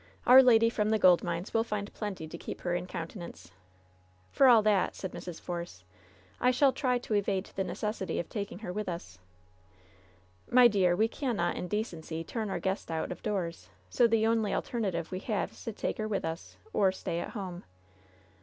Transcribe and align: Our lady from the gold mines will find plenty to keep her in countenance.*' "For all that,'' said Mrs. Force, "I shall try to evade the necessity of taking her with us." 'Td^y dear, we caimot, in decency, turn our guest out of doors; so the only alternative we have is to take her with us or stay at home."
Our 0.25 0.41
lady 0.41 0.71
from 0.71 0.89
the 0.89 0.97
gold 0.97 1.23
mines 1.23 1.53
will 1.53 1.63
find 1.63 1.93
plenty 1.93 2.27
to 2.27 2.37
keep 2.39 2.61
her 2.61 2.73
in 2.73 2.87
countenance.*' 2.87 3.51
"For 4.31 4.47
all 4.47 4.63
that,'' 4.63 4.95
said 4.95 5.11
Mrs. 5.11 5.39
Force, 5.39 5.83
"I 6.39 6.49
shall 6.49 6.73
try 6.73 6.97
to 6.97 7.13
evade 7.13 7.51
the 7.55 7.63
necessity 7.63 8.17
of 8.17 8.27
taking 8.27 8.57
her 8.65 8.73
with 8.73 8.89
us." 8.89 9.19
'Td^y 10.51 10.71
dear, 10.71 10.95
we 10.95 11.07
caimot, 11.07 11.53
in 11.53 11.67
decency, 11.67 12.23
turn 12.23 12.49
our 12.49 12.59
guest 12.59 12.89
out 12.89 13.11
of 13.11 13.21
doors; 13.21 13.69
so 13.91 14.07
the 14.07 14.25
only 14.25 14.55
alternative 14.55 15.11
we 15.11 15.19
have 15.19 15.51
is 15.51 15.63
to 15.65 15.71
take 15.71 15.99
her 15.99 16.07
with 16.07 16.25
us 16.25 16.57
or 16.73 16.91
stay 16.91 17.19
at 17.19 17.29
home." 17.37 17.63